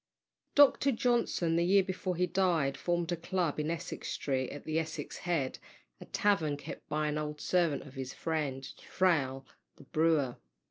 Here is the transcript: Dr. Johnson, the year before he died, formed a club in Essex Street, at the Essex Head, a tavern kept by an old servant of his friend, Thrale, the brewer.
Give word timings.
Dr. 0.55 0.91
Johnson, 0.91 1.57
the 1.57 1.63
year 1.63 1.83
before 1.83 2.15
he 2.15 2.25
died, 2.25 2.75
formed 2.75 3.11
a 3.11 3.15
club 3.15 3.59
in 3.59 3.69
Essex 3.69 4.07
Street, 4.09 4.49
at 4.49 4.63
the 4.63 4.79
Essex 4.79 5.17
Head, 5.29 5.59
a 5.99 6.05
tavern 6.05 6.57
kept 6.57 6.89
by 6.89 7.07
an 7.07 7.19
old 7.19 7.39
servant 7.39 7.83
of 7.83 7.93
his 7.93 8.11
friend, 8.11 8.67
Thrale, 8.79 9.45
the 9.75 9.83
brewer. 9.83 10.37